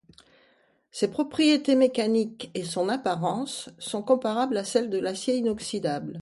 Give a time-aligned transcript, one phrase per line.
[0.89, 6.19] Ses propriétés mécaniques et son apparence sont comparables à celles de l'acier inoxydable.